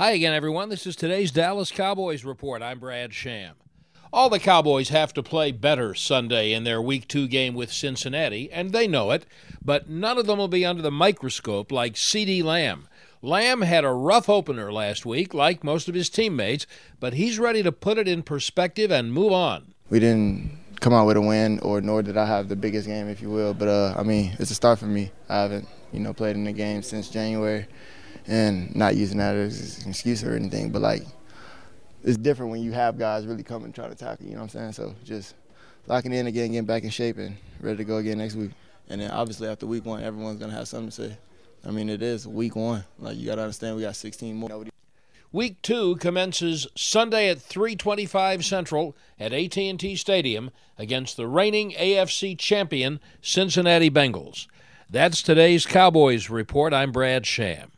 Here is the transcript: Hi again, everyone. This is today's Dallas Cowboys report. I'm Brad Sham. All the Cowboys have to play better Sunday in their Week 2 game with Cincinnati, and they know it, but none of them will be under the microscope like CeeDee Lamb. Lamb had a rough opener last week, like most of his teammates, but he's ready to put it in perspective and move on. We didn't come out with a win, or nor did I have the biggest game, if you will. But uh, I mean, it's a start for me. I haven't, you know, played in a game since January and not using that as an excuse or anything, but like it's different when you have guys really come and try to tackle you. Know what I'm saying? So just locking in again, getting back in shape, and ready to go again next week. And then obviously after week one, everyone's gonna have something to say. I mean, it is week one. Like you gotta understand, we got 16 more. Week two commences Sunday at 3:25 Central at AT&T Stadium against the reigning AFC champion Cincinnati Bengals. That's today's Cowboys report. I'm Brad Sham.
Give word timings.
Hi 0.00 0.12
again, 0.12 0.32
everyone. 0.32 0.70
This 0.70 0.86
is 0.86 0.96
today's 0.96 1.30
Dallas 1.30 1.70
Cowboys 1.70 2.24
report. 2.24 2.62
I'm 2.62 2.78
Brad 2.78 3.12
Sham. 3.12 3.56
All 4.14 4.30
the 4.30 4.38
Cowboys 4.38 4.88
have 4.88 5.12
to 5.12 5.22
play 5.22 5.52
better 5.52 5.94
Sunday 5.94 6.54
in 6.54 6.64
their 6.64 6.80
Week 6.80 7.06
2 7.06 7.28
game 7.28 7.52
with 7.52 7.70
Cincinnati, 7.70 8.50
and 8.50 8.72
they 8.72 8.88
know 8.88 9.10
it, 9.10 9.26
but 9.62 9.90
none 9.90 10.16
of 10.16 10.24
them 10.24 10.38
will 10.38 10.48
be 10.48 10.64
under 10.64 10.80
the 10.80 10.90
microscope 10.90 11.70
like 11.70 11.96
CeeDee 11.96 12.42
Lamb. 12.42 12.88
Lamb 13.20 13.60
had 13.60 13.84
a 13.84 13.92
rough 13.92 14.30
opener 14.30 14.72
last 14.72 15.04
week, 15.04 15.34
like 15.34 15.62
most 15.62 15.86
of 15.86 15.94
his 15.94 16.08
teammates, 16.08 16.66
but 16.98 17.12
he's 17.12 17.38
ready 17.38 17.62
to 17.62 17.70
put 17.70 17.98
it 17.98 18.08
in 18.08 18.22
perspective 18.22 18.90
and 18.90 19.12
move 19.12 19.32
on. 19.32 19.74
We 19.90 20.00
didn't 20.00 20.58
come 20.80 20.94
out 20.94 21.08
with 21.08 21.18
a 21.18 21.20
win, 21.20 21.58
or 21.58 21.82
nor 21.82 22.02
did 22.02 22.16
I 22.16 22.24
have 22.24 22.48
the 22.48 22.56
biggest 22.56 22.86
game, 22.86 23.10
if 23.10 23.20
you 23.20 23.28
will. 23.28 23.52
But 23.52 23.68
uh, 23.68 23.94
I 23.98 24.02
mean, 24.02 24.34
it's 24.38 24.50
a 24.50 24.54
start 24.54 24.78
for 24.78 24.86
me. 24.86 25.12
I 25.28 25.42
haven't, 25.42 25.68
you 25.92 26.00
know, 26.00 26.14
played 26.14 26.36
in 26.36 26.46
a 26.46 26.54
game 26.54 26.80
since 26.80 27.10
January 27.10 27.66
and 28.26 28.74
not 28.74 28.96
using 28.96 29.18
that 29.18 29.34
as 29.34 29.82
an 29.82 29.90
excuse 29.90 30.22
or 30.24 30.34
anything, 30.34 30.70
but 30.70 30.82
like 30.82 31.02
it's 32.04 32.16
different 32.16 32.50
when 32.50 32.62
you 32.62 32.72
have 32.72 32.98
guys 32.98 33.26
really 33.26 33.42
come 33.42 33.64
and 33.64 33.74
try 33.74 33.88
to 33.88 33.94
tackle 33.94 34.26
you. 34.26 34.32
Know 34.32 34.38
what 34.38 34.54
I'm 34.54 34.72
saying? 34.72 34.72
So 34.72 34.94
just 35.04 35.34
locking 35.86 36.12
in 36.12 36.26
again, 36.26 36.50
getting 36.52 36.64
back 36.64 36.84
in 36.84 36.90
shape, 36.90 37.18
and 37.18 37.36
ready 37.60 37.78
to 37.78 37.84
go 37.84 37.98
again 37.98 38.18
next 38.18 38.34
week. 38.34 38.52
And 38.88 39.00
then 39.00 39.10
obviously 39.10 39.48
after 39.48 39.66
week 39.66 39.84
one, 39.84 40.02
everyone's 40.02 40.38
gonna 40.38 40.52
have 40.52 40.68
something 40.68 40.90
to 40.90 40.94
say. 41.10 41.18
I 41.66 41.70
mean, 41.70 41.88
it 41.88 42.02
is 42.02 42.26
week 42.26 42.56
one. 42.56 42.84
Like 42.98 43.16
you 43.16 43.26
gotta 43.26 43.42
understand, 43.42 43.76
we 43.76 43.82
got 43.82 43.96
16 43.96 44.36
more. 44.36 44.64
Week 45.32 45.62
two 45.62 45.94
commences 45.96 46.66
Sunday 46.74 47.28
at 47.28 47.38
3:25 47.38 48.44
Central 48.44 48.96
at 49.18 49.32
AT&T 49.32 49.94
Stadium 49.94 50.50
against 50.76 51.16
the 51.16 51.28
reigning 51.28 51.72
AFC 51.72 52.34
champion 52.36 52.98
Cincinnati 53.22 53.90
Bengals. 53.90 54.48
That's 54.90 55.22
today's 55.22 55.66
Cowboys 55.66 56.30
report. 56.30 56.74
I'm 56.74 56.90
Brad 56.90 57.26
Sham. 57.26 57.70